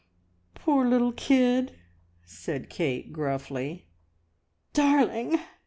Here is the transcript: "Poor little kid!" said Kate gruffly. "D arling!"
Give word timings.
"Poor 0.55 0.83
little 0.83 1.11
kid!" 1.11 1.77
said 2.23 2.71
Kate 2.71 3.13
gruffly. 3.13 3.85
"D 4.73 4.81
arling!" 4.81 5.39